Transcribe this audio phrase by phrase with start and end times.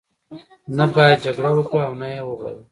[0.77, 2.61] نه باید جګړه وکړو او نه یې وغواړو.